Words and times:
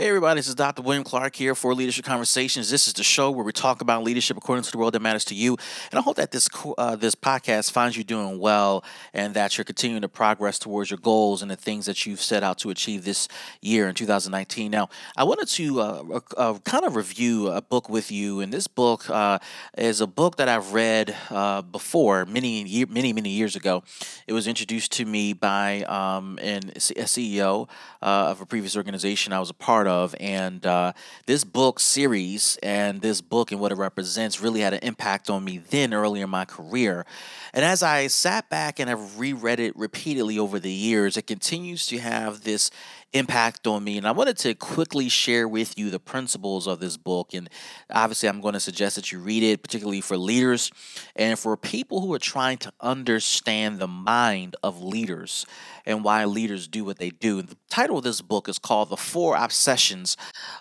Hey, 0.00 0.06
everybody, 0.06 0.38
this 0.38 0.46
is 0.46 0.54
Dr. 0.54 0.82
William 0.82 1.02
Clark 1.02 1.34
here 1.34 1.56
for 1.56 1.74
Leadership 1.74 2.04
Conversations. 2.04 2.70
This 2.70 2.86
is 2.86 2.92
the 2.92 3.02
show 3.02 3.32
where 3.32 3.44
we 3.44 3.50
talk 3.50 3.80
about 3.80 4.04
leadership 4.04 4.36
according 4.36 4.62
to 4.62 4.70
the 4.70 4.78
world 4.78 4.94
that 4.94 5.02
matters 5.02 5.24
to 5.24 5.34
you. 5.34 5.56
And 5.90 5.98
I 5.98 6.02
hope 6.02 6.14
that 6.18 6.30
this 6.30 6.48
uh, 6.78 6.94
this 6.94 7.16
podcast 7.16 7.72
finds 7.72 7.96
you 7.96 8.04
doing 8.04 8.38
well 8.38 8.84
and 9.12 9.34
that 9.34 9.58
you're 9.58 9.64
continuing 9.64 10.02
to 10.02 10.08
progress 10.08 10.60
towards 10.60 10.88
your 10.88 11.00
goals 11.00 11.42
and 11.42 11.50
the 11.50 11.56
things 11.56 11.86
that 11.86 12.06
you've 12.06 12.22
set 12.22 12.44
out 12.44 12.58
to 12.58 12.70
achieve 12.70 13.04
this 13.04 13.26
year 13.60 13.88
in 13.88 13.96
2019. 13.96 14.70
Now, 14.70 14.88
I 15.16 15.24
wanted 15.24 15.48
to 15.48 15.80
uh, 15.80 16.20
uh, 16.36 16.58
kind 16.60 16.84
of 16.84 16.94
review 16.94 17.48
a 17.48 17.60
book 17.60 17.88
with 17.88 18.12
you. 18.12 18.38
And 18.38 18.52
this 18.52 18.68
book 18.68 19.10
uh, 19.10 19.40
is 19.76 20.00
a 20.00 20.06
book 20.06 20.36
that 20.36 20.48
I've 20.48 20.72
read 20.72 21.16
uh, 21.28 21.62
before 21.62 22.24
many, 22.24 22.62
year, 22.62 22.86
many, 22.88 23.12
many 23.12 23.30
years 23.30 23.56
ago. 23.56 23.82
It 24.28 24.32
was 24.32 24.46
introduced 24.46 24.92
to 24.92 25.04
me 25.04 25.32
by 25.32 25.82
um, 25.82 26.38
an, 26.40 26.68
a 26.68 26.78
CEO 26.78 27.68
uh, 28.00 28.28
of 28.30 28.40
a 28.40 28.46
previous 28.46 28.76
organization 28.76 29.32
I 29.32 29.40
was 29.40 29.50
a 29.50 29.54
part 29.54 29.86
of. 29.86 29.87
And 29.88 30.64
uh, 30.64 30.92
this 31.26 31.44
book 31.44 31.80
series 31.80 32.58
and 32.62 33.00
this 33.00 33.20
book 33.20 33.52
and 33.52 33.60
what 33.60 33.72
it 33.72 33.76
represents 33.76 34.40
really 34.40 34.60
had 34.60 34.74
an 34.74 34.80
impact 34.82 35.30
on 35.30 35.44
me 35.44 35.58
then 35.58 35.94
early 35.94 36.20
in 36.20 36.30
my 36.30 36.44
career. 36.44 37.06
And 37.52 37.64
as 37.64 37.82
I 37.82 38.06
sat 38.08 38.48
back 38.48 38.78
and 38.78 38.88
have 38.88 39.18
reread 39.18 39.60
it 39.60 39.76
repeatedly 39.76 40.38
over 40.38 40.58
the 40.58 40.70
years, 40.70 41.16
it 41.16 41.26
continues 41.26 41.86
to 41.86 41.98
have 41.98 42.42
this 42.42 42.70
impact 43.12 43.66
on 43.66 43.84
me. 43.84 43.96
And 43.96 44.06
I 44.06 44.12
wanted 44.12 44.36
to 44.38 44.54
quickly 44.54 45.08
share 45.08 45.48
with 45.48 45.78
you 45.78 45.90
the 45.90 45.98
principles 45.98 46.66
of 46.66 46.80
this 46.80 46.96
book. 46.96 47.34
And 47.34 47.48
obviously, 47.90 48.28
I'm 48.28 48.40
going 48.40 48.54
to 48.54 48.60
suggest 48.60 48.96
that 48.96 49.10
you 49.10 49.18
read 49.18 49.42
it, 49.42 49.62
particularly 49.62 50.00
for 50.00 50.16
leaders 50.16 50.70
and 51.16 51.38
for 51.38 51.56
people 51.56 52.00
who 52.00 52.12
are 52.12 52.18
trying 52.18 52.58
to 52.58 52.72
understand 52.80 53.78
the 53.78 53.88
mind 53.88 54.56
of 54.62 54.82
leaders 54.82 55.46
and 55.86 56.04
why 56.04 56.24
leaders 56.26 56.68
do 56.68 56.84
what 56.84 56.98
they 56.98 57.10
do. 57.10 57.40
The 57.40 57.56
title 57.70 57.98
of 57.98 58.04
this 58.04 58.20
book 58.20 58.48
is 58.48 58.58
called 58.58 58.90
The 58.90 58.96
Four 58.96 59.36
Obsessions 59.36 60.16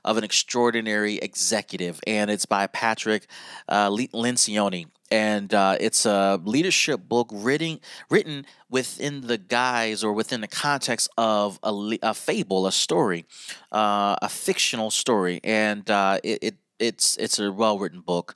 of 0.06 0.18
an 0.18 0.24
Extraordinary 0.24 1.18
Executive, 1.18 2.00
and 2.08 2.32
it's 2.32 2.46
by 2.46 2.68
Patrick 2.68 3.28
uh, 3.68 3.90
Lencioni 3.90 4.88
and 5.10 5.54
uh, 5.54 5.78
it's 5.80 6.06
a 6.06 6.40
leadership 6.44 7.08
book 7.08 7.30
written 7.32 7.80
written 8.10 8.46
within 8.70 9.22
the 9.22 9.38
guise 9.38 10.04
or 10.04 10.14
within 10.14 10.42
the 10.42 10.48
context 10.48 11.10
of 11.18 11.60
a, 11.64 11.98
a 12.02 12.14
fable, 12.14 12.68
a 12.68 12.72
story, 12.72 13.26
uh, 13.72 14.16
a 14.22 14.30
fictional 14.30 14.92
story, 14.92 15.40
and 15.44 15.90
uh, 15.90 16.20
it, 16.24 16.40
it, 16.42 16.56
it's 16.80 17.18
it's 17.18 17.40
a 17.40 17.52
well 17.52 17.80
written 17.80 18.02
book. 18.02 18.36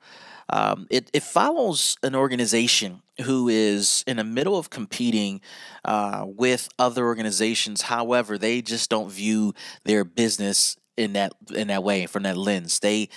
Um, 0.49 0.87
it, 0.89 1.09
it 1.13 1.23
follows 1.23 1.95
an 2.03 2.13
organization 2.13 3.01
who 3.21 3.47
is 3.47 4.03
in 4.05 4.17
the 4.17 4.23
middle 4.25 4.57
of 4.57 4.69
competing 4.69 5.39
uh, 5.85 6.25
with 6.27 6.67
other 6.77 7.05
organizations. 7.05 7.83
However, 7.83 8.37
they 8.37 8.61
just 8.61 8.89
don't 8.89 9.09
view 9.09 9.53
their 9.85 10.03
business 10.03 10.75
in 10.97 11.13
that 11.13 11.33
in 11.55 11.67
that 11.69 11.83
way 11.83 12.05
from 12.05 12.23
that 12.23 12.37
lens. 12.37 12.79
They 12.79 13.09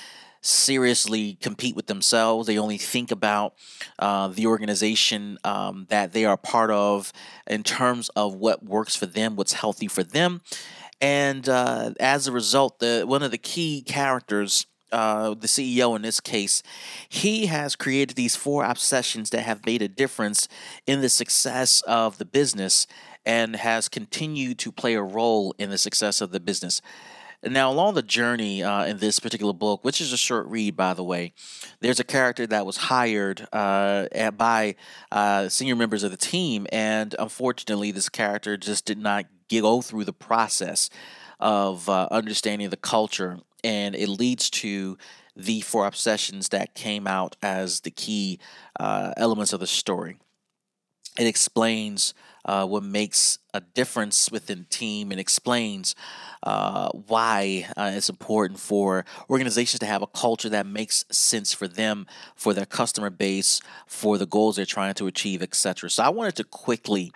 seriously 0.44 1.38
compete 1.40 1.74
with 1.74 1.86
themselves. 1.86 2.46
They 2.46 2.58
only 2.58 2.78
think 2.78 3.10
about 3.10 3.54
uh, 3.98 4.28
the 4.28 4.46
organization 4.46 5.38
um, 5.42 5.86
that 5.88 6.12
they 6.12 6.24
are 6.24 6.36
part 6.36 6.70
of 6.70 7.12
in 7.46 7.62
terms 7.62 8.10
of 8.10 8.34
what 8.34 8.64
works 8.64 8.94
for 8.94 9.06
them, 9.06 9.36
what's 9.36 9.54
healthy 9.54 9.88
for 9.88 10.02
them. 10.02 10.42
And 11.00 11.48
uh, 11.48 11.92
as 11.98 12.26
a 12.26 12.32
result, 12.32 12.78
the 12.78 13.04
one 13.06 13.22
of 13.22 13.30
the 13.30 13.38
key 13.38 13.82
characters 13.82 14.66
uh, 14.92 15.30
the 15.30 15.48
CEO 15.48 15.96
in 15.96 16.02
this 16.02 16.20
case, 16.20 16.62
he 17.08 17.46
has 17.46 17.74
created 17.74 18.14
these 18.14 18.36
four 18.36 18.62
obsessions 18.62 19.30
that 19.30 19.42
have 19.42 19.66
made 19.66 19.82
a 19.82 19.88
difference 19.88 20.46
in 20.86 21.00
the 21.00 21.08
success 21.08 21.80
of 21.80 22.18
the 22.18 22.24
business 22.24 22.86
and 23.26 23.56
has 23.56 23.88
continued 23.88 24.56
to 24.60 24.70
play 24.70 24.94
a 24.94 25.02
role 25.02 25.52
in 25.58 25.70
the 25.70 25.78
success 25.78 26.20
of 26.20 26.30
the 26.30 26.38
business. 26.38 26.80
Now, 27.46 27.70
along 27.70 27.94
the 27.94 28.02
journey 28.02 28.62
uh, 28.62 28.86
in 28.86 28.98
this 28.98 29.20
particular 29.20 29.52
book, 29.52 29.84
which 29.84 30.00
is 30.00 30.12
a 30.12 30.16
short 30.16 30.46
read, 30.46 30.76
by 30.76 30.94
the 30.94 31.04
way, 31.04 31.34
there's 31.80 32.00
a 32.00 32.04
character 32.04 32.46
that 32.46 32.64
was 32.64 32.76
hired 32.76 33.46
uh, 33.52 34.30
by 34.30 34.76
uh, 35.12 35.50
senior 35.50 35.76
members 35.76 36.02
of 36.02 36.10
the 36.10 36.16
team, 36.16 36.66
and 36.72 37.14
unfortunately, 37.18 37.90
this 37.90 38.08
character 38.08 38.56
just 38.56 38.86
did 38.86 38.98
not 38.98 39.26
go 39.50 39.82
through 39.82 40.04
the 40.04 40.12
process 40.12 40.88
of 41.38 41.88
uh, 41.88 42.08
understanding 42.10 42.70
the 42.70 42.78
culture, 42.78 43.38
and 43.62 43.94
it 43.94 44.08
leads 44.08 44.48
to 44.48 44.96
the 45.36 45.60
four 45.60 45.86
obsessions 45.86 46.48
that 46.48 46.74
came 46.74 47.06
out 47.06 47.36
as 47.42 47.80
the 47.80 47.90
key 47.90 48.38
uh, 48.80 49.12
elements 49.18 49.52
of 49.52 49.60
the 49.60 49.66
story. 49.66 50.16
It 51.18 51.26
explains 51.26 52.14
uh, 52.44 52.66
what 52.66 52.82
makes 52.82 53.38
a 53.52 53.60
difference 53.60 54.30
within 54.30 54.66
team 54.70 55.10
and 55.10 55.20
explains 55.20 55.94
uh, 56.42 56.90
why 56.90 57.66
uh, 57.76 57.92
it's 57.94 58.08
important 58.08 58.60
for 58.60 59.04
organizations 59.30 59.80
to 59.80 59.86
have 59.86 60.02
a 60.02 60.06
culture 60.06 60.48
that 60.48 60.66
makes 60.66 61.04
sense 61.10 61.54
for 61.54 61.66
them, 61.66 62.06
for 62.34 62.52
their 62.52 62.66
customer 62.66 63.10
base, 63.10 63.60
for 63.86 64.18
the 64.18 64.26
goals 64.26 64.56
they're 64.56 64.66
trying 64.66 64.94
to 64.94 65.06
achieve, 65.06 65.42
etc. 65.42 65.88
So 65.88 66.02
I 66.02 66.10
wanted 66.10 66.36
to 66.36 66.44
quickly 66.44 67.12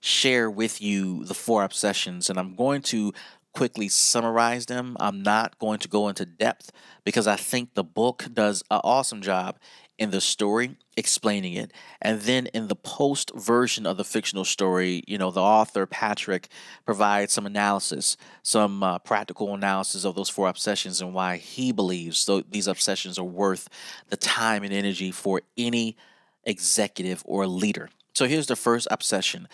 share 0.00 0.50
with 0.50 0.82
you 0.82 1.24
the 1.24 1.34
four 1.34 1.62
obsessions, 1.62 2.28
and 2.28 2.38
I'm 2.38 2.54
going 2.54 2.82
to 2.82 3.12
quickly 3.52 3.88
summarize 3.88 4.66
them. 4.66 4.96
I'm 4.98 5.22
not 5.22 5.58
going 5.58 5.78
to 5.80 5.88
go 5.88 6.08
into 6.08 6.24
depth 6.24 6.72
because 7.04 7.26
I 7.26 7.36
think 7.36 7.74
the 7.74 7.84
book 7.84 8.26
does 8.32 8.62
an 8.70 8.80
awesome 8.82 9.20
job 9.20 9.58
in 9.98 10.10
the 10.10 10.20
story 10.20 10.76
explaining 10.96 11.54
it. 11.54 11.72
And 12.00 12.20
then 12.22 12.46
in 12.48 12.68
the 12.68 12.76
post 12.76 13.30
version 13.34 13.86
of 13.86 13.96
the 13.96 14.04
fictional 14.04 14.44
story 14.44 15.02
you 15.06 15.18
know 15.18 15.30
the 15.30 15.40
author 15.40 15.86
patrick 15.86 16.48
provides 16.84 17.32
some 17.32 17.46
analysis 17.46 18.16
some 18.42 18.82
uh, 18.82 18.98
practical 18.98 19.54
analysis 19.54 20.04
of 20.04 20.14
those 20.14 20.28
four 20.28 20.48
obsessions 20.48 21.00
and 21.00 21.14
why 21.14 21.36
he 21.36 21.72
believes 21.72 22.28
these 22.50 22.66
obsessions 22.66 23.18
are 23.18 23.24
worth 23.24 23.68
the 24.08 24.16
time 24.16 24.62
and 24.62 24.72
energy 24.72 25.10
for 25.10 25.42
any 25.56 25.96
executive 26.44 27.22
or 27.26 27.46
leader. 27.46 27.88
So 28.14 28.26
here's 28.26 28.46
the 28.46 28.56
first 28.56 28.88
obsession. 28.90 29.48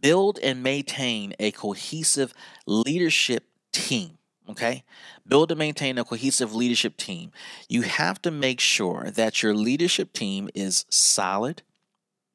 Build 0.00 0.38
and 0.42 0.62
maintain 0.62 1.34
a 1.38 1.50
cohesive 1.50 2.34
leadership 2.66 3.44
team 3.72 4.18
Okay. 4.48 4.84
Build 5.26 5.50
and 5.50 5.58
maintain 5.58 5.96
a 5.96 6.04
cohesive 6.04 6.54
leadership 6.54 6.96
team. 6.96 7.32
You 7.68 7.82
have 7.82 8.20
to 8.22 8.30
make 8.30 8.60
sure 8.60 9.10
that 9.10 9.42
your 9.42 9.54
leadership 9.54 10.12
team 10.12 10.50
is 10.54 10.84
solid. 10.90 11.62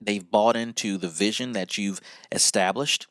They've 0.02 0.30
bought 0.30 0.56
into 0.56 0.98
the 0.98 1.10
vision 1.10 1.52
that 1.52 1.78
you've 1.78 2.02
established. 2.32 3.08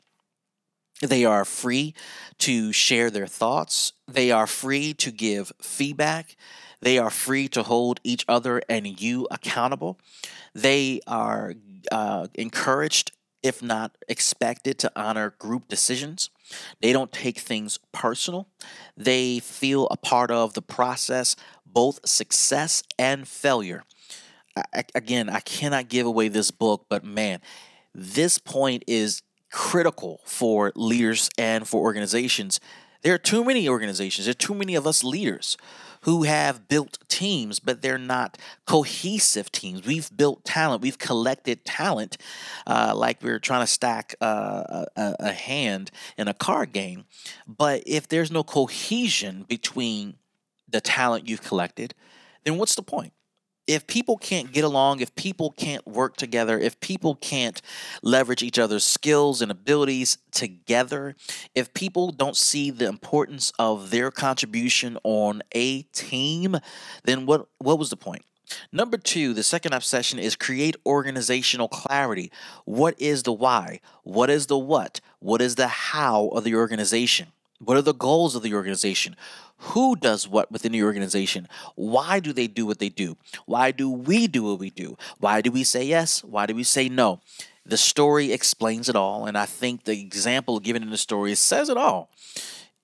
They 1.00 1.25
are 1.25 1.44
free 1.44 1.94
to 2.38 2.72
share 2.72 3.10
their 3.10 3.28
thoughts. 3.28 3.92
They 4.09 4.32
are 4.32 4.48
free 4.48 4.94
to 4.94 5.12
give 5.12 5.53
feedback. 5.60 6.36
They 6.80 6.98
are 6.98 7.10
free 7.10 7.47
to 7.48 7.62
hold 7.62 8.00
each 8.03 8.25
other 8.26 8.62
and 8.69 9.00
you 9.00 9.28
accountable. 9.30 9.98
They 10.54 11.00
are 11.06 11.54
uh, 11.92 12.28
encouraged 12.34 13.12
if 13.43 13.62
not 13.62 13.97
expected, 14.09 14.78
to 14.78 14.93
honor 14.97 15.34
group 15.38 15.69
decisions. 15.69 16.31
They 16.81 16.93
don't 16.93 17.12
take 17.12 17.38
things 17.38 17.78
personal. 17.93 18.49
They 18.97 19.38
feel 19.38 19.87
a 19.91 19.97
part 19.97 20.31
of 20.31 20.54
the 20.54 20.62
process, 20.62 21.37
both 21.66 22.06
success 22.09 22.82
and 22.98 23.27
failure. 23.28 23.84
I, 24.56 24.84
again, 24.94 25.28
I 25.28 25.41
cannot 25.41 25.88
give 25.88 26.06
away 26.06 26.28
this 26.28 26.50
book, 26.50 26.87
but 26.88 27.04
man, 27.04 27.41
this 27.94 28.38
point 28.38 28.84
is 28.87 29.22
critical 29.50 30.21
for 30.25 30.72
leaders 30.75 31.31
and 31.38 31.66
for 31.66 31.81
organizations. 31.81 32.60
There 33.03 33.15
are 33.15 33.19
too 33.19 33.44
many 33.44 33.69
organizations, 33.69 34.27
there 34.27 34.32
are 34.32 34.34
too 34.34 34.54
many 34.54 34.75
of 34.75 34.87
us 34.87 35.04
leaders 35.04 35.56
who 36.03 36.22
have 36.25 36.69
built 36.69 36.98
teams, 37.09 37.60
but 37.60 37.82
they're 37.82 37.98
not 37.98 38.38
cohesive 38.66 39.50
teams. 39.50 39.86
We've 39.86 40.14
built 40.16 40.44
talent, 40.44 40.82
we've 40.82 40.98
collected 40.98 41.64
talent 41.64 42.16
uh, 42.66 42.92
like 42.94 43.22
we're 43.22 43.38
trying 43.38 43.62
to 43.62 43.66
stack 43.66 44.14
uh, 44.20 44.84
a, 44.97 45.16
a 45.20 45.32
hand 45.32 45.91
in 46.16 46.28
a 46.28 46.34
card 46.34 46.72
game. 46.72 47.04
But 47.47 47.83
if 47.86 48.09
there's 48.09 48.30
no 48.30 48.42
cohesion 48.42 49.45
between 49.48 50.15
the 50.68 50.80
talent 50.80 51.28
you've 51.28 51.42
collected, 51.42 51.95
then 52.44 52.59
what's 52.59 52.74
the 52.74 52.83
point? 52.83 53.12
If 53.68 53.86
people 53.86 54.16
can't 54.16 54.50
get 54.50 54.65
along, 54.65 55.00
if 55.00 55.15
people 55.15 55.50
can't 55.53 55.86
work 55.86 56.16
together, 56.16 56.59
if 56.59 56.80
people 56.80 57.15
can't 57.15 57.60
leverage 58.03 58.42
each 58.42 58.59
other's 58.59 58.84
skills 58.84 59.42
and 59.42 59.50
abilities 59.50 60.16
together, 60.32 61.15
if 61.54 61.72
people 61.74 62.10
don't 62.10 62.36
see 62.36 62.70
the 62.70 62.88
importance 62.88 63.53
of 63.59 63.91
their 63.91 64.10
contribution 64.10 64.98
on 65.04 65.42
a 65.54 65.82
team, 65.82 66.56
then 67.04 67.26
what 67.26 67.47
what 67.59 67.78
was 67.78 67.91
the 67.91 67.97
point? 67.97 68.24
Number 68.72 68.97
two, 68.97 69.34
the 69.34 69.42
second 69.42 69.74
obsession 69.74 70.18
is 70.18 70.34
create 70.34 70.74
organizational 70.86 71.68
clarity. 71.68 72.32
What 72.65 72.94
is 72.98 73.24
the 73.24 73.32
why? 73.32 73.80
What 74.03 74.30
is 74.30 74.47
the 74.47 74.56
what? 74.56 75.03
What 75.20 75.42
is 75.42 75.56
the 75.56 75.68
how 75.68 76.28
of 76.28 76.44
the 76.44 76.54
organization? 76.54 77.28
What 77.59 77.77
are 77.77 77.83
the 77.83 77.95
goals 77.95 78.34
of 78.34 78.43
the 78.43 78.55
organization? 78.55 79.16
Who 79.59 79.97
does 79.97 80.28
what 80.28 80.53
within 80.53 80.72
the 80.72 80.84
organization? 80.84 81.49
Why 81.75 82.21
do 82.21 82.33
they 82.33 82.47
do 82.47 82.65
what 82.65 82.78
they 82.78 82.89
do? 82.89 83.16
Why 83.47 83.72
do 83.72 83.91
we 83.91 84.28
do 84.28 84.45
what 84.45 84.60
we 84.60 84.71
do? 84.71 84.97
Why 85.19 85.41
do 85.41 85.51
we 85.51 85.65
say 85.65 85.84
yes? 85.84 86.22
Why 86.22 86.47
do 86.47 86.55
we 86.55 86.63
say 86.63 86.89
no? 86.89 87.21
The 87.66 87.77
story 87.77 88.33
explains 88.33 88.89
it 88.89 88.97
all, 88.97 89.27
and 89.27 89.37
I 89.37 89.47
think 89.47 89.84
the 89.84 90.01
example 90.01 90.60
given 90.60 90.83
in 90.83 90.91
the 90.91 90.97
story 90.97 91.34
says 91.34 91.69
it 91.69 91.77
all. 91.77 92.10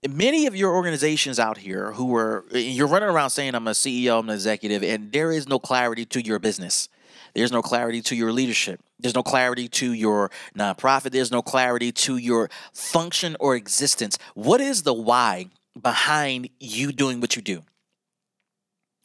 many 0.06 0.46
of 0.46 0.54
your 0.54 0.74
organizations 0.74 1.38
out 1.38 1.58
here 1.58 1.92
who 1.92 2.14
are 2.14 2.44
you're 2.52 2.88
running 2.88 3.08
around 3.08 3.30
saying 3.30 3.54
I'm 3.54 3.68
a 3.68 3.70
CEO, 3.70 4.18
I'm 4.18 4.28
an 4.28 4.34
executive, 4.34 4.82
and 4.82 5.12
there 5.12 5.32
is 5.32 5.48
no 5.48 5.58
clarity 5.58 6.04
to 6.06 6.20
your 6.20 6.38
business. 6.38 6.88
There's 7.34 7.52
no 7.52 7.62
clarity 7.62 8.02
to 8.02 8.16
your 8.16 8.32
leadership. 8.32 8.80
There's 9.04 9.14
no 9.14 9.22
clarity 9.22 9.68
to 9.68 9.92
your 9.92 10.30
nonprofit. 10.56 11.10
There's 11.10 11.30
no 11.30 11.42
clarity 11.42 11.92
to 11.92 12.16
your 12.16 12.48
function 12.72 13.36
or 13.38 13.54
existence. 13.54 14.16
What 14.32 14.62
is 14.62 14.82
the 14.82 14.94
why 14.94 15.48
behind 15.78 16.48
you 16.58 16.90
doing 16.90 17.20
what 17.20 17.36
you 17.36 17.42
do? 17.42 17.64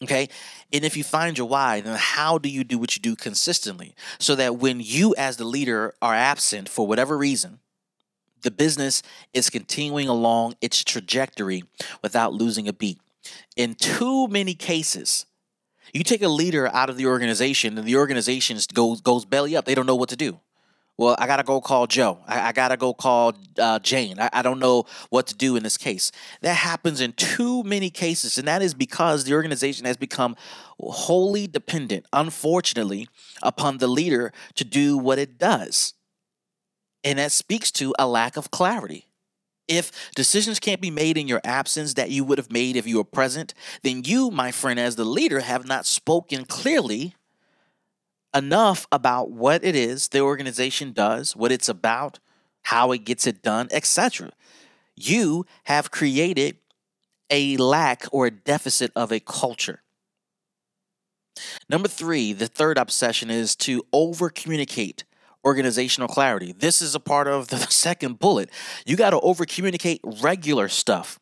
Okay. 0.01 0.29
And 0.71 0.85
if 0.85 0.95
you 0.95 1.03
find 1.03 1.37
your 1.37 1.49
why, 1.49 1.81
then 1.81 1.97
how 1.99 2.37
do 2.37 2.47
you 2.47 2.63
do 2.63 2.79
what 2.79 2.95
you 2.95 3.01
do 3.01 3.17
consistently 3.17 3.93
so 4.19 4.35
that 4.35 4.55
when 4.55 4.79
you, 4.79 5.15
as 5.17 5.35
the 5.35 5.43
leader, 5.43 5.93
are 6.01 6.15
absent 6.15 6.69
for 6.69 6.87
whatever 6.87 7.17
reason, 7.17 7.59
the 8.41 8.51
business 8.51 9.03
is 9.33 9.49
continuing 9.49 10.07
along 10.07 10.55
its 10.61 10.81
trajectory 10.81 11.65
without 12.01 12.31
losing 12.33 12.69
a 12.69 12.73
beat. 12.73 13.01
In 13.57 13.75
too 13.75 14.29
many 14.29 14.53
cases, 14.53 15.25
you 15.93 16.03
take 16.03 16.21
a 16.21 16.27
leader 16.27 16.67
out 16.67 16.89
of 16.89 16.97
the 16.97 17.05
organization 17.05 17.77
and 17.77 17.87
the 17.87 17.95
organization 17.95 18.57
goes 18.73 19.01
goes 19.01 19.25
belly 19.25 19.55
up. 19.55 19.65
They 19.65 19.75
don't 19.75 19.85
know 19.85 19.95
what 19.95 20.09
to 20.09 20.15
do. 20.15 20.39
Well, 20.99 21.15
I 21.17 21.27
gotta 21.27 21.43
go 21.43 21.61
call 21.61 21.87
Joe. 21.87 22.19
I, 22.27 22.49
I 22.49 22.51
gotta 22.51 22.75
go 22.75 22.93
call 22.93 23.33
uh, 23.57 23.79
Jane. 23.79 24.19
I, 24.19 24.29
I 24.33 24.41
don't 24.41 24.59
know 24.59 24.83
what 25.09 25.27
to 25.27 25.35
do 25.35 25.55
in 25.55 25.63
this 25.63 25.77
case. 25.77 26.11
That 26.41 26.55
happens 26.55 26.99
in 26.99 27.13
too 27.13 27.63
many 27.63 27.89
cases, 27.89 28.37
and 28.37 28.45
that 28.49 28.61
is 28.61 28.73
because 28.73 29.23
the 29.23 29.33
organization 29.33 29.85
has 29.85 29.95
become 29.95 30.35
wholly 30.77 31.47
dependent, 31.47 32.05
unfortunately, 32.11 33.07
upon 33.41 33.77
the 33.77 33.87
leader 33.87 34.33
to 34.55 34.65
do 34.65 34.97
what 34.97 35.19
it 35.19 35.37
does. 35.37 35.93
And 37.05 37.17
that 37.17 37.31
speaks 37.31 37.71
to 37.71 37.95
a 37.97 38.05
lack 38.05 38.35
of 38.35 38.51
clarity. 38.51 39.05
If 39.69 40.11
decisions 40.15 40.59
can't 40.59 40.81
be 40.81 40.89
made 40.89 41.15
in 41.15 41.27
your 41.27 41.41
absence 41.43 41.93
that 41.93 42.09
you 42.09 42.23
would 42.23 42.39
have 42.39 42.51
made 42.51 42.75
if 42.75 42.87
you 42.87 42.97
were 42.97 43.03
present, 43.03 43.53
then 43.83 44.03
you, 44.03 44.31
my 44.31 44.51
friend, 44.51 44.79
as 44.79 44.95
the 44.95 45.05
leader, 45.05 45.41
have 45.41 45.67
not 45.67 45.85
spoken 45.85 46.43
clearly 46.45 47.13
enough 48.35 48.87
about 48.91 49.29
what 49.29 49.63
it 49.63 49.75
is 49.75 50.09
the 50.09 50.21
organization 50.21 50.91
does, 50.91 51.35
what 51.35 51.51
it's 51.51 51.69
about, 51.69 52.19
how 52.63 52.91
it 52.91 53.05
gets 53.05 53.27
it 53.27 53.43
done, 53.43 53.67
etc. 53.71 54.31
You 54.95 55.45
have 55.65 55.91
created 55.91 56.57
a 57.29 57.55
lack 57.57 58.05
or 58.11 58.25
a 58.25 58.31
deficit 58.31 58.91
of 58.95 59.11
a 59.11 59.19
culture. 59.19 59.83
Number 61.69 61.87
three, 61.87 62.33
the 62.33 62.47
third 62.47 62.77
obsession 62.77 63.29
is 63.29 63.55
to 63.57 63.83
over 63.93 64.29
communicate 64.29 65.03
organizational 65.45 66.07
clarity. 66.07 66.51
This 66.51 66.81
is 66.81 66.95
a 66.95 66.99
part 66.99 67.27
of 67.27 67.47
the 67.47 67.57
second 67.69 68.19
bullet. 68.19 68.49
You 68.85 68.95
got 68.95 69.11
to 69.11 69.19
over 69.19 69.45
communicate 69.45 70.01
regular 70.03 70.67
stuff. 70.67 71.19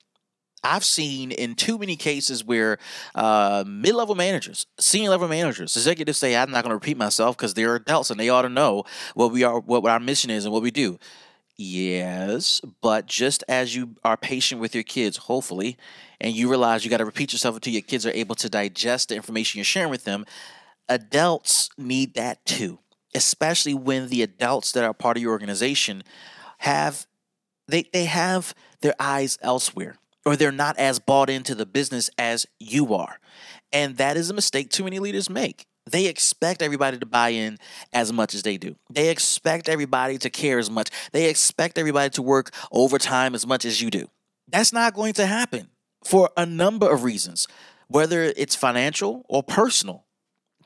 I've 0.64 0.84
seen 0.84 1.32
in 1.32 1.56
too 1.56 1.78
many 1.78 1.96
cases 1.96 2.44
where 2.44 2.78
uh, 3.16 3.64
mid 3.66 3.96
level 3.96 4.16
managers, 4.16 4.66
senior 4.80 5.12
level 5.12 5.28
managers, 5.28 5.76
executives 5.76 6.18
say, 6.18 6.36
I'm 6.36 6.52
not 6.52 6.64
going 6.64 6.72
to 6.72 6.76
repeat 6.76 6.98
myself 6.98 7.38
because 7.38 7.54
they're 7.54 7.76
adults 7.76 8.10
and 8.10 8.20
they 8.20 8.30
ought 8.30 8.42
to 8.42 8.50
know 8.50 8.84
what 9.14 9.32
we 9.32 9.44
are, 9.44 9.60
what 9.60 9.86
our 9.86 10.00
mission 10.00 10.30
is, 10.30 10.46
and 10.46 10.54
what 10.54 10.64
we 10.64 10.72
do. 10.72 10.98
Yes, 11.60 12.62
but 12.82 13.08
just 13.08 13.44
as 13.48 13.76
you 13.76 13.96
are 14.04 14.18
patient 14.18 14.62
with 14.62 14.76
your 14.76 14.84
kids, 14.84 15.18
hopefully, 15.18 15.78
and 16.22 16.36
you 16.36 16.50
realize 16.50 16.84
you 16.84 16.92
got 16.92 16.98
to 16.98 17.06
repeat 17.06 17.34
yourself 17.34 17.56
until 17.56 17.74
your 17.74 17.82
kids 17.82 18.06
are 18.06 18.12
able 18.12 18.36
to 18.36 18.50
digest 18.50 19.10
the 19.10 19.16
information 19.16 19.58
you're 19.58 19.66
sharing 19.66 19.90
with 19.90 20.04
them, 20.04 20.26
adults 20.88 21.70
need 21.78 22.14
that 22.14 22.46
too 22.46 22.80
especially 23.16 23.74
when 23.74 24.10
the 24.10 24.22
adults 24.22 24.72
that 24.72 24.84
are 24.84 24.94
part 24.94 25.18
of 25.18 25.24
your 25.24 25.32
organization 25.32 26.04
have 26.60 27.08
they 27.68 27.84
they 27.94 28.06
have 28.06 28.54
their 28.82 28.96
eyes 29.00 29.38
elsewhere 29.42 29.96
or 30.26 30.36
they're 30.36 30.52
not 30.52 30.78
as 30.78 31.00
bought 31.00 31.30
into 31.30 31.56
the 31.56 31.66
business 31.66 32.10
as 32.18 32.46
you 32.60 32.94
are. 32.94 33.20
And 33.72 33.96
that 33.98 34.18
is 34.18 34.30
a 34.30 34.34
mistake 34.34 34.70
too 34.70 34.84
many 34.84 35.00
leaders 35.00 35.30
make. 35.30 35.66
They 35.90 36.08
expect 36.08 36.62
everybody 36.62 36.98
to 36.98 37.06
buy 37.06 37.30
in 37.30 37.58
as 37.94 38.12
much 38.12 38.34
as 38.34 38.44
they 38.44 38.58
do. 38.58 38.76
They 38.92 39.10
expect 39.10 39.70
everybody 39.70 40.18
to 40.18 40.30
care 40.30 40.60
as 40.60 40.70
much. 40.70 40.90
They 41.14 41.30
expect 41.30 41.78
everybody 41.78 42.10
to 42.12 42.22
work 42.22 42.52
overtime 42.74 43.36
as 43.36 43.48
much 43.48 43.64
as 43.64 43.82
you 43.82 43.90
do. 43.90 44.10
That's 44.50 44.74
not 44.74 44.94
going 44.94 45.14
to 45.14 45.26
happen 45.26 45.70
for 46.04 46.30
a 46.36 46.46
number 46.46 46.92
of 46.92 47.04
reasons, 47.04 47.48
whether 47.88 48.24
it's 48.24 48.56
financial 48.56 49.26
or 49.30 49.44
personal 49.44 50.07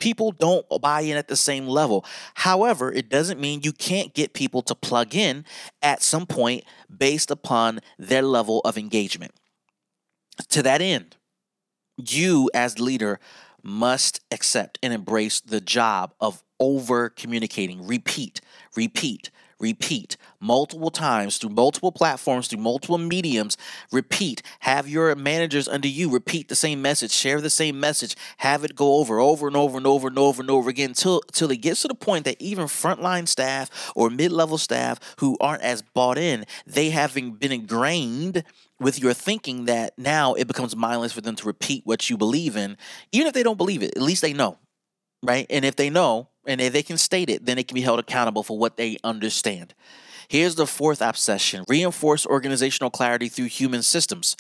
people 0.02 0.32
don't 0.32 0.66
buy 0.82 1.02
in 1.02 1.16
at 1.16 1.30
the 1.30 1.38
same 1.38 1.68
level. 1.68 2.04
However, 2.34 2.92
it 2.92 3.08
doesn't 3.08 3.40
mean 3.40 3.62
you 3.64 3.72
can't 3.72 4.14
get 4.14 4.34
people 4.34 4.62
to 4.64 4.76
plug 4.76 5.16
in 5.16 5.46
at 5.82 6.02
some 6.02 6.26
point 6.26 6.66
based 6.96 7.32
upon 7.32 7.80
their 7.98 8.24
level 8.24 8.60
of 8.66 8.78
engagement. 8.78 9.32
To 10.50 10.64
that 10.64 10.82
end, 10.82 11.16
you 11.98 12.50
as 12.54 12.80
leader 12.80 13.20
must 13.64 14.20
accept 14.32 14.80
and 14.82 14.94
embrace 14.94 15.42
the 15.42 15.62
job 15.62 16.14
of 16.20 16.44
over 16.60 17.10
communicating. 17.10 17.86
Repeat, 17.86 18.42
repeat, 18.76 19.32
repeat 19.60 20.18
multiple 20.40 20.90
times 20.90 21.38
through 21.38 21.52
multiple 21.52 21.92
platforms, 21.92 22.48
through 22.48 22.60
multiple 22.60 22.98
mediums. 22.98 23.58
Repeat. 23.92 24.42
Have 24.62 24.88
your 24.88 25.16
managers 25.16 25.68
under 25.68 25.88
you 25.88 26.10
repeat 26.10 26.50
the 26.50 26.56
same 26.56 26.82
message, 26.82 27.12
share 27.12 27.40
the 27.40 27.50
same 27.50 27.80
message, 27.80 28.16
have 28.38 28.64
it 28.64 28.76
go 28.76 28.96
over, 28.96 29.20
over 29.20 29.48
and 29.48 29.56
over 29.56 29.78
and 29.78 29.88
over 29.88 30.08
and 30.08 30.18
over 30.20 30.42
and 30.42 30.52
over 30.52 30.70
again 30.70 30.90
until, 30.90 31.22
until 31.28 31.52
it 31.52 31.62
gets 31.62 31.82
to 31.84 31.88
the 31.88 31.96
point 31.96 32.26
that 32.26 32.42
even 32.42 32.66
frontline 32.66 33.28
staff 33.28 33.92
or 33.96 34.10
mid 34.10 34.32
level 34.32 34.58
staff 34.58 35.00
who 35.20 35.38
aren't 35.40 35.64
as 35.64 35.82
bought 35.82 36.18
in, 36.18 36.46
they 36.66 36.90
having 36.90 37.34
been 37.34 37.52
ingrained 37.52 38.44
with 38.82 39.00
your 39.00 39.14
thinking 39.14 39.66
that 39.66 39.98
now 39.98 40.34
it 40.34 40.48
becomes 40.48 40.76
mindless 40.76 41.14
for 41.14 41.22
them 41.22 41.36
to 41.36 41.46
repeat 41.46 41.86
what 41.86 42.10
you 42.10 42.18
believe 42.18 42.58
in, 42.58 42.78
even 43.12 43.28
if 43.28 43.34
they 43.34 43.44
don't 43.44 43.58
believe 43.58 43.84
it, 43.84 43.96
at 43.96 44.02
least 44.02 44.24
they 44.24 44.34
know, 44.34 44.58
right? 45.22 45.46
And 45.50 45.64
if 45.64 45.76
they 45.76 45.90
know, 45.90 46.30
and 46.48 46.60
if 46.60 46.74
they 46.74 46.82
can 46.82 46.98
state 46.98 47.30
it, 47.30 47.46
then 47.46 47.58
they 47.58 47.64
can 47.64 47.76
be 47.76 47.82
held 47.82 48.00
accountable 48.00 48.42
for 48.42 48.58
what 48.58 48.78
they 48.78 48.98
understand. 49.04 49.76
Here's 50.28 50.56
the 50.56 50.66
fourth 50.66 51.02
obsession 51.02 51.64
reinforce 51.68 52.26
organizational 52.26 52.90
clarity 52.90 53.30
through 53.30 53.46
human 53.46 53.84
systems. 53.84 54.36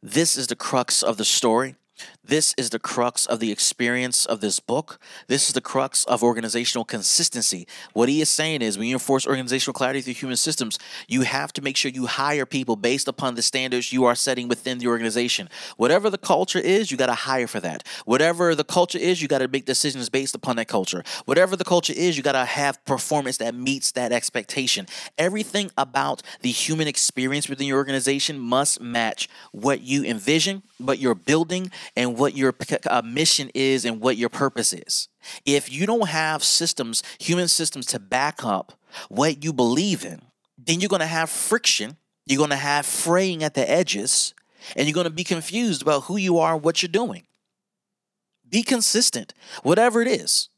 This 0.00 0.36
is 0.36 0.46
the 0.46 0.56
crux 0.56 1.02
of 1.02 1.16
the 1.16 1.24
story. 1.24 1.74
This 2.26 2.54
is 2.56 2.70
the 2.70 2.78
crux 2.78 3.26
of 3.26 3.38
the 3.38 3.52
experience 3.52 4.24
of 4.24 4.40
this 4.40 4.58
book. 4.58 4.98
This 5.28 5.48
is 5.48 5.52
the 5.52 5.60
crux 5.60 6.04
of 6.06 6.22
organizational 6.22 6.84
consistency. 6.84 7.66
What 7.92 8.08
he 8.08 8.20
is 8.22 8.30
saying 8.30 8.62
is 8.62 8.78
when 8.78 8.88
you 8.88 8.94
enforce 8.94 9.26
organizational 9.26 9.74
clarity 9.74 10.00
through 10.00 10.14
human 10.14 10.36
systems, 10.36 10.78
you 11.06 11.22
have 11.22 11.52
to 11.52 11.62
make 11.62 11.76
sure 11.76 11.90
you 11.90 12.06
hire 12.06 12.46
people 12.46 12.76
based 12.76 13.08
upon 13.08 13.34
the 13.34 13.42
standards 13.42 13.92
you 13.92 14.04
are 14.04 14.14
setting 14.14 14.48
within 14.48 14.78
the 14.78 14.86
organization. 14.86 15.50
Whatever 15.76 16.08
the 16.08 16.18
culture 16.18 16.58
is, 16.58 16.90
you 16.90 16.96
got 16.96 17.06
to 17.06 17.14
hire 17.14 17.46
for 17.46 17.60
that. 17.60 17.86
Whatever 18.06 18.54
the 18.54 18.64
culture 18.64 18.98
is, 18.98 19.20
you 19.20 19.28
got 19.28 19.38
to 19.38 19.48
make 19.48 19.66
decisions 19.66 20.08
based 20.08 20.34
upon 20.34 20.56
that 20.56 20.68
culture. 20.68 21.04
Whatever 21.26 21.56
the 21.56 21.64
culture 21.64 21.92
is, 21.94 22.16
you 22.16 22.22
got 22.22 22.32
to 22.32 22.44
have 22.44 22.82
performance 22.86 23.36
that 23.36 23.54
meets 23.54 23.92
that 23.92 24.12
expectation. 24.12 24.86
Everything 25.18 25.70
about 25.76 26.22
the 26.40 26.50
human 26.50 26.88
experience 26.88 27.48
within 27.48 27.66
your 27.66 27.76
organization 27.76 28.38
must 28.38 28.80
match 28.80 29.28
what 29.52 29.82
you 29.82 30.04
envision, 30.04 30.62
what 30.78 30.98
you're 30.98 31.14
building, 31.14 31.70
and 31.96 32.16
what 32.16 32.36
your 32.36 32.54
uh, 32.88 33.02
mission 33.04 33.50
is 33.54 33.84
and 33.84 34.00
what 34.00 34.16
your 34.16 34.28
purpose 34.28 34.72
is. 34.72 35.08
If 35.44 35.72
you 35.72 35.86
don't 35.86 36.08
have 36.08 36.44
systems, 36.44 37.02
human 37.18 37.48
systems 37.48 37.86
to 37.86 37.98
back 37.98 38.44
up 38.44 38.72
what 39.08 39.42
you 39.44 39.52
believe 39.52 40.04
in, 40.04 40.22
then 40.58 40.80
you're 40.80 40.88
going 40.88 41.00
to 41.00 41.06
have 41.06 41.30
friction. 41.30 41.96
You're 42.26 42.38
going 42.38 42.50
to 42.50 42.56
have 42.56 42.86
fraying 42.86 43.42
at 43.44 43.54
the 43.54 43.68
edges, 43.68 44.34
and 44.76 44.86
you're 44.86 44.94
going 44.94 45.04
to 45.04 45.10
be 45.10 45.24
confused 45.24 45.82
about 45.82 46.04
who 46.04 46.16
you 46.16 46.38
are 46.38 46.54
and 46.54 46.62
what 46.62 46.82
you're 46.82 46.88
doing. 46.88 47.26
Be 48.48 48.62
consistent, 48.62 49.34
whatever 49.62 50.00
it 50.00 50.08
is. 50.08 50.48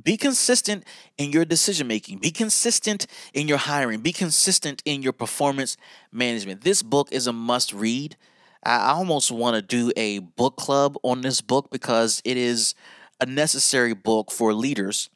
Be 0.00 0.16
consistent 0.16 0.84
in 1.18 1.32
your 1.32 1.44
decision 1.44 1.88
making. 1.88 2.18
Be 2.18 2.30
consistent 2.30 3.06
in 3.34 3.48
your 3.48 3.58
hiring. 3.58 4.00
Be 4.00 4.12
consistent 4.12 4.82
in 4.84 5.02
your 5.02 5.12
performance 5.12 5.76
management. 6.12 6.62
This 6.62 6.82
book 6.82 7.08
is 7.10 7.26
a 7.26 7.32
must 7.32 7.72
read. 7.72 8.16
I 8.62 8.90
almost 8.90 9.30
want 9.30 9.56
to 9.56 9.62
do 9.62 9.92
a 9.96 10.18
book 10.18 10.56
club 10.56 10.98
on 11.02 11.22
this 11.22 11.40
book 11.40 11.70
because 11.70 12.20
it 12.24 12.36
is 12.36 12.74
a 13.20 13.26
necessary 13.26 13.94
book 13.94 14.30
for 14.30 14.52
leaders 14.52 15.08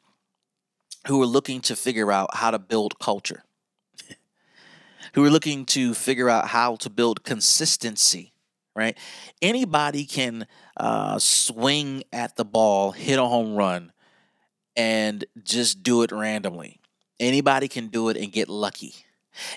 who 1.07 1.21
are 1.21 1.27
looking 1.27 1.61
to 1.61 1.75
figure 1.75 2.11
out 2.11 2.35
how 2.35 2.49
to 2.49 2.57
build 2.57 2.97
culture, 2.99 3.43
who 5.13 5.23
are 5.23 5.29
looking 5.29 5.65
to 5.65 5.93
figure 5.93 6.29
out 6.29 6.47
how 6.47 6.75
to 6.77 6.89
build 6.89 7.23
consistency, 7.23 8.33
right? 8.75 8.97
Anybody 9.41 10.05
can 10.05 10.47
uh, 10.77 11.19
swing 11.19 12.03
at 12.11 12.35
the 12.37 12.45
ball, 12.45 12.91
hit 12.91 13.19
a 13.19 13.25
home 13.25 13.55
run, 13.55 13.91
and 14.75 15.23
just 15.43 15.83
do 15.83 16.01
it 16.01 16.11
randomly. 16.11 16.79
Anybody 17.19 17.67
can 17.67 17.87
do 17.87 18.09
it 18.09 18.17
and 18.17 18.31
get 18.31 18.49
lucky. 18.49 19.04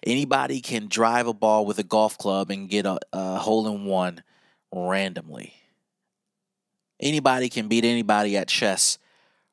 Anybody 0.02 0.60
can 0.60 0.88
drive 0.88 1.26
a 1.26 1.32
ball 1.32 1.66
with 1.66 1.78
a 1.78 1.84
golf 1.84 2.18
club 2.18 2.50
and 2.50 2.68
get 2.68 2.86
a, 2.86 2.98
a 3.12 3.38
hole 3.38 3.68
in 3.68 3.84
one 3.84 4.22
randomly. 4.72 5.54
Anybody 7.00 7.48
can 7.48 7.68
beat 7.68 7.84
anybody 7.84 8.36
at 8.36 8.48
chess 8.48 8.98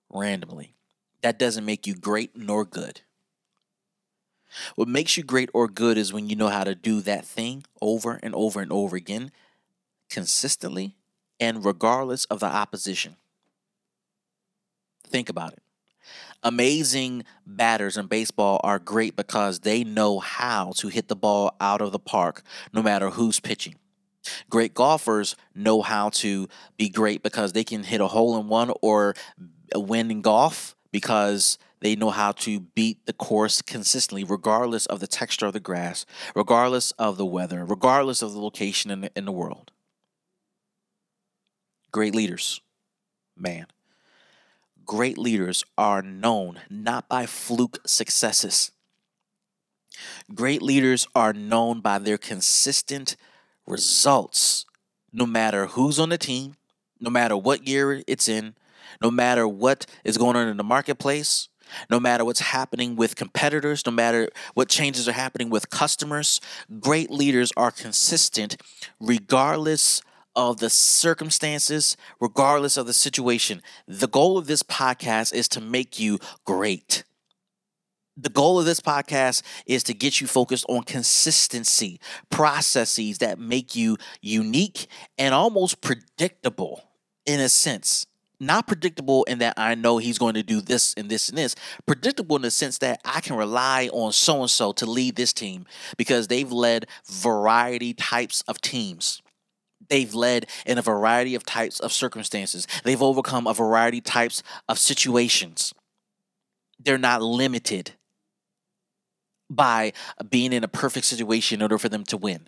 randomly. 0.09 0.73
That 1.21 1.39
doesn't 1.39 1.65
make 1.65 1.85
you 1.87 1.95
great 1.95 2.35
nor 2.35 2.65
good. 2.65 3.01
What 4.75 4.87
makes 4.87 5.17
you 5.17 5.23
great 5.23 5.49
or 5.53 5.67
good 5.67 5.97
is 5.97 6.13
when 6.13 6.29
you 6.29 6.35
know 6.35 6.47
how 6.47 6.63
to 6.63 6.75
do 6.75 7.01
that 7.01 7.25
thing 7.25 7.65
over 7.81 8.19
and 8.23 8.33
over 8.33 8.61
and 8.61 8.71
over 8.71 8.95
again, 8.95 9.31
consistently 10.09 10.95
and 11.39 11.65
regardless 11.65 12.25
of 12.25 12.39
the 12.39 12.45
opposition. 12.45 13.17
Think 15.03 15.29
about 15.29 15.53
it. 15.53 15.64
Amazing 16.45 17.23
batters 17.47 17.97
in 17.97 18.05
baseball 18.05 18.61
are 18.63 18.77
great 18.77 19.15
because 19.15 19.61
they 19.61 19.83
know 19.83 20.19
how 20.19 20.73
to 20.77 20.89
hit 20.89 21.07
the 21.07 21.15
ball 21.15 21.55
out 21.59 21.81
of 21.81 21.91
the 21.91 21.97
park 21.97 22.43
no 22.71 22.83
matter 22.83 23.09
who's 23.09 23.39
pitching. 23.39 23.73
Great 24.47 24.75
golfers 24.75 25.35
know 25.55 25.81
how 25.81 26.09
to 26.09 26.47
be 26.77 26.87
great 26.87 27.23
because 27.23 27.53
they 27.53 27.63
can 27.63 27.83
hit 27.83 27.99
a 27.99 28.05
hole 28.05 28.39
in 28.39 28.47
one 28.47 28.71
or 28.83 29.15
win 29.73 30.11
in 30.11 30.21
golf 30.21 30.75
because 30.91 31.57
they 31.81 31.95
know 31.95 32.11
how 32.11 32.31
to 32.31 32.59
beat 32.59 33.03
the 33.07 33.13
course 33.13 33.63
consistently, 33.63 34.23
regardless 34.23 34.85
of 34.85 34.99
the 34.99 35.07
texture 35.07 35.47
of 35.47 35.53
the 35.53 35.59
grass, 35.59 36.05
regardless 36.35 36.91
of 36.91 37.17
the 37.17 37.25
weather, 37.25 37.65
regardless 37.65 38.21
of 38.21 38.33
the 38.33 38.39
location 38.39 38.91
in 38.91 39.01
the, 39.01 39.11
in 39.15 39.25
the 39.25 39.31
world. 39.31 39.71
Great 41.91 42.13
leaders, 42.13 42.61
man. 43.35 43.65
Great 44.85 45.17
leaders 45.17 45.63
are 45.77 46.01
known 46.01 46.59
not 46.69 47.09
by 47.09 47.25
fluke 47.25 47.79
successes. 47.85 48.71
Great 50.33 50.61
leaders 50.61 51.07
are 51.15 51.33
known 51.33 51.81
by 51.81 51.97
their 51.97 52.17
consistent 52.17 53.15
results, 53.65 54.65
no 55.11 55.25
matter 55.25 55.67
who's 55.67 55.99
on 55.99 56.09
the 56.09 56.17
team, 56.17 56.55
no 56.99 57.09
matter 57.09 57.37
what 57.37 57.67
year 57.67 58.03
it's 58.07 58.27
in, 58.27 58.55
no 59.01 59.09
matter 59.09 59.47
what 59.47 59.85
is 60.03 60.17
going 60.17 60.35
on 60.35 60.47
in 60.47 60.57
the 60.57 60.63
marketplace, 60.63 61.49
no 61.89 61.99
matter 61.99 62.23
what's 62.23 62.39
happening 62.39 62.95
with 62.95 63.15
competitors, 63.15 63.85
no 63.85 63.91
matter 63.91 64.29
what 64.53 64.69
changes 64.69 65.07
are 65.07 65.13
happening 65.13 65.49
with 65.49 65.69
customers. 65.69 66.39
Great 66.79 67.09
leaders 67.09 67.51
are 67.57 67.71
consistent 67.71 68.57
regardless 68.99 70.01
of 70.35 70.57
the 70.57 70.69
circumstances, 70.69 71.95
regardless 72.19 72.77
of 72.77 72.87
the 72.87 72.93
situation. 72.93 73.61
The 73.87 74.07
goal 74.07 74.37
of 74.37 74.47
this 74.47 74.63
podcast 74.63 75.33
is 75.33 75.47
to 75.49 75.61
make 75.61 75.99
you 75.99 76.19
great. 76.45 77.03
The 78.17 78.29
goal 78.29 78.59
of 78.59 78.65
this 78.65 78.79
podcast 78.79 79.41
is 79.65 79.83
to 79.83 79.93
get 79.93 80.21
you 80.21 80.27
focused 80.27 80.65
on 80.69 80.83
consistency, 80.83 81.99
processes 82.29 83.17
that 83.17 83.39
make 83.39 83.75
you 83.75 83.97
unique 84.21 84.87
and 85.17 85.33
almost 85.33 85.81
predictable 85.81 86.81
in 87.25 87.41
a 87.41 87.49
sense. 87.49 88.05
Not 88.39 88.67
predictable 88.67 89.23
in 89.25 89.39
that 89.39 89.53
I 89.57 89.75
know 89.75 89.97
he's 89.97 90.17
going 90.17 90.33
to 90.35 90.43
do 90.43 90.61
this 90.61 90.93
and 90.95 91.09
this 91.09 91.29
and 91.29 91.37
this. 91.37 91.55
Predictable 91.85 92.35
in 92.35 92.41
the 92.41 92.51
sense 92.51 92.77
that 92.79 93.01
I 93.03 93.21
can 93.21 93.35
rely 93.35 93.89
on 93.91 94.11
so 94.11 94.41
and 94.41 94.49
so 94.49 94.71
to 94.73 94.85
lead 94.85 95.15
this 95.15 95.33
team 95.33 95.65
because 95.97 96.27
they've 96.27 96.51
led 96.51 96.87
variety 97.05 97.93
types 97.93 98.43
of 98.47 98.59
teams. 98.61 99.21
They've 99.89 100.13
led 100.13 100.47
in 100.65 100.77
a 100.77 100.81
variety 100.81 101.35
of 101.35 101.45
types 101.45 101.79
of 101.79 101.91
circumstances. 101.91 102.67
They've 102.83 103.01
overcome 103.01 103.47
a 103.47 103.53
variety 103.53 104.01
types 104.01 104.43
of 104.67 104.79
situations. 104.79 105.73
They're 106.79 106.97
not 106.97 107.21
limited 107.21 107.93
by 109.49 109.93
being 110.29 110.53
in 110.53 110.63
a 110.63 110.67
perfect 110.67 111.05
situation 111.05 111.59
in 111.59 111.61
order 111.61 111.77
for 111.77 111.89
them 111.89 112.03
to 112.05 112.17
win. 112.17 112.47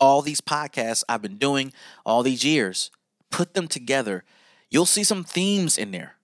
All 0.00 0.22
these 0.22 0.40
podcasts 0.40 1.04
I've 1.08 1.22
been 1.22 1.38
doing 1.38 1.72
all 2.06 2.22
these 2.22 2.44
years, 2.44 2.90
put 3.30 3.54
them 3.54 3.68
together, 3.68 4.24
you'll 4.70 4.86
see 4.86 5.04
some 5.04 5.24
themes 5.24 5.76
in 5.76 5.90
there 5.90 6.17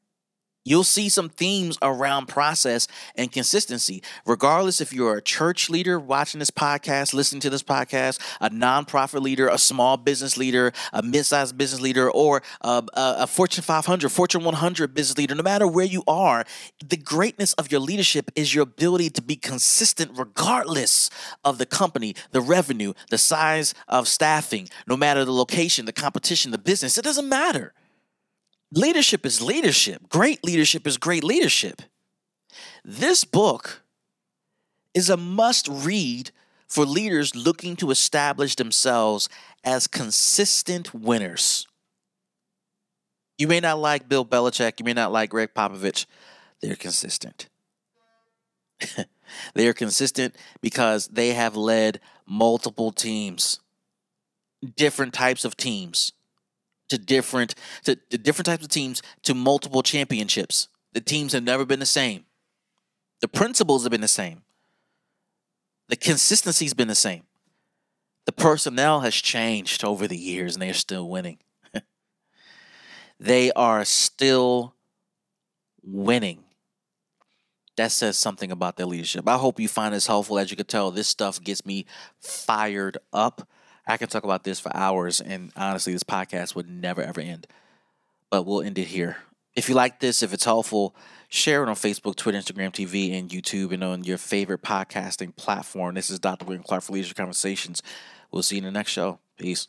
you'll 0.65 0.85
see 0.85 1.09
some 1.09 1.29
themes 1.29 1.79
around 1.83 2.27
process 2.27 2.89
and 3.15 3.31
consistency. 3.31 4.03
Regardless 4.27 4.81
if 4.81 4.93
you're 4.93 5.17
a 5.17 5.23
church 5.23 5.71
leader 5.71 6.01
watching 6.01 6.39
this 6.39 6.51
podcast, 6.51 7.15
listening 7.15 7.41
to 7.41 7.51
this 7.51 7.63
podcast, 7.63 8.19
a 8.41 8.51
nonprofit 8.51 9.21
leader, 9.21 9.49
a 9.49 9.59
small 9.59 9.97
business 9.97 10.37
leader, 10.37 10.73
a 10.93 11.03
mid-sized 11.03 11.57
business 11.57 11.81
leader, 11.81 12.11
or 12.11 12.43
a, 12.63 12.83
a, 12.95 13.27
Fortune 13.27 13.63
500, 13.63 14.11
Fortune 14.11 14.45
100 14.45 14.95
business 14.95 15.19
leader, 15.19 15.35
no 15.35 15.43
matter 15.43 15.67
where 15.67 15.85
you 15.85 16.03
are, 16.07 16.45
the 16.87 16.97
greatness 16.97 17.53
of 17.55 17.71
your 17.71 17.81
leadership 17.81 18.31
is 18.35 18.55
your 18.55 18.63
ability 18.63 19.11
to 19.11 19.23
be 19.23 19.37
consistent 19.37 20.11
regardless 20.15 21.11
of 21.45 21.59
the 21.59 21.67
company, 21.67 22.15
the 22.31 22.41
revenue, 22.41 22.93
the 23.11 23.19
size 23.19 23.75
of 23.89 24.09
staffing, 24.09 24.69
no 24.87 24.97
matter 24.97 25.25
the 25.25 25.33
location, 25.33 25.87
the 25.87 25.93
competition, 25.93 26.51
the 26.51 26.59
business. 26.59 26.97
It 26.97 27.05
doesn't 27.05 27.29
matter. 27.29 27.73
Leadership 28.73 29.25
is 29.25 29.41
leadership. 29.41 30.09
Great 30.09 30.43
leadership 30.45 30.87
is 30.87 30.97
great 30.97 31.25
leadership. 31.25 31.83
This 32.85 33.25
book 33.25 33.83
is 34.95 35.11
a 35.11 35.17
must 35.17 35.69
read 35.69 36.31
for 36.69 36.85
leaders 36.85 37.35
looking 37.35 37.77
to 37.77 37.91
establish 37.91 38.57
themselves 38.57 39.29
as 39.63 39.87
consistent 39.87 40.95
winners. 40.95 41.67
You 43.39 43.49
may 43.49 43.61
not 43.61 43.79
like 43.79 44.09
Bill 44.09 44.25
Belichick, 44.25 44.79
you 44.79 44.85
may 44.85 44.93
not 44.93 45.13
like 45.13 45.31
Gregg 45.31 45.55
Popovich. 45.55 46.07
They're 46.61 46.77
consistent. 46.77 47.49
they 49.55 49.67
are 49.67 49.73
consistent 49.73 50.37
because 50.61 51.09
they 51.09 51.31
have 51.31 51.57
led 51.57 52.01
multiple 52.27 52.93
teams, 52.93 53.61
different 54.77 55.13
types 55.13 55.45
of 55.45 55.57
teams 55.57 56.13
to 56.89 56.99
different 56.99 57.55
to, 57.85 57.97
to 57.97 58.19
different 58.19 58.47
types 58.47 58.65
of 58.65 58.71
teams 58.71 59.03
to 59.23 59.35
multiple 59.35 59.83
championships. 59.83 60.69
The 60.93 61.01
teams 61.01 61.33
have 61.33 61.43
never 61.43 61.65
been 61.65 61.81
the 61.81 61.87
same. 61.87 62.25
The 63.21 63.29
principles 63.29 63.83
have 63.85 63.91
been 63.91 64.01
the 64.01 64.09
same. 64.09 64.43
The 65.89 65.97
consistency's 65.97 66.75
been 66.75 66.89
the 66.89 66.95
same. 66.95 67.25
The 68.27 68.33
personnel 68.33 69.01
has 69.01 69.15
changed 69.15 69.85
over 69.85 70.07
the 70.07 70.17
years 70.17 70.55
and 70.55 70.63
they're 70.63 70.75
still 70.75 71.09
winning. 71.09 71.39
they 73.21 73.53
are 73.53 73.85
still 73.85 74.75
winning. 75.83 76.45
That 77.77 77.91
says 77.91 78.17
something 78.17 78.53
about 78.53 78.77
their 78.77 78.87
leadership. 78.87 79.29
I 79.29 79.37
hope 79.37 79.59
you 79.59 79.69
find 79.69 79.95
this 79.95 80.07
helpful. 80.07 80.39
As 80.39 80.51
you 80.51 80.57
can 80.57 80.67
tell, 80.67 80.91
this 80.91 81.09
stuff 81.09 81.43
gets 81.43 81.67
me 81.67 81.87
fired 82.21 82.99
up. 83.13 83.49
I 83.87 83.97
can 83.97 84.09
talk 84.09 84.25
about 84.25 84.45
this 84.45 84.61
for 84.61 84.75
hours, 84.75 85.21
and 85.21 85.53
honestly, 85.57 85.93
this 85.93 86.05
podcast 86.05 86.55
would 86.55 86.69
never 86.69 87.03
ever 87.03 87.21
end. 87.21 87.47
But 88.31 88.47
we'll 88.47 88.63
end 88.63 88.79
it 88.79 88.89
here. 88.89 89.19
If 89.55 89.69
you 89.69 89.75
like 89.75 90.01
this, 90.01 90.23
if 90.23 90.33
it's 90.33 90.45
helpful, 90.45 90.97
share 91.29 91.63
it 91.63 91.69
on 91.69 91.77
Facebook, 91.77 92.17
Twitter, 92.17 92.39
Instagram, 92.39 92.73
TV, 92.73 93.17
and 93.17 93.31
YouTube, 93.31 93.73
and 93.73 93.85
on 93.85 94.03
your 94.03 94.19
favorite 94.19 94.63
podcasting 94.63 95.37
platform. 95.37 95.95
This 95.95 96.11
is 96.11 96.19
Dr. 96.19 96.45
William 96.45 96.65
Clark 96.65 96.83
for 96.83 96.93
Leadership 96.93 97.17
Conversations. 97.17 97.83
We'll 98.33 98.43
see 98.43 98.57
you 98.57 98.61
in 98.61 98.65
the 98.65 98.73
next 98.73 98.91
show. 98.91 99.21
Peace. 99.39 99.69